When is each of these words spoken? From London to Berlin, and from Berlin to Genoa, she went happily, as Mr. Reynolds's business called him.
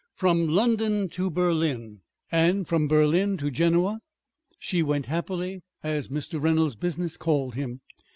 From 0.15 0.47
London 0.47 1.09
to 1.09 1.29
Berlin, 1.29 1.99
and 2.31 2.67
from 2.67 2.87
Berlin 2.87 3.37
to 3.37 3.51
Genoa, 3.51 3.99
she 4.57 4.81
went 4.81 5.05
happily, 5.05 5.61
as 5.83 6.09
Mr. 6.09 6.41
Reynolds's 6.41 6.75
business 6.75 7.17
called 7.17 7.53
him. 7.53 7.81